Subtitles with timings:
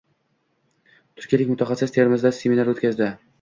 [1.19, 3.13] Turkiyalik mutaxassis Termizda seminar o‘tkazdi